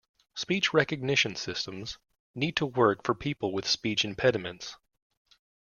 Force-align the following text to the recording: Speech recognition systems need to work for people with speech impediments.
Speech 0.33 0.73
recognition 0.73 1.35
systems 1.35 1.99
need 2.33 2.55
to 2.55 2.65
work 2.65 3.03
for 3.05 3.13
people 3.13 3.51
with 3.53 3.67
speech 3.67 4.03
impediments. 4.03 4.75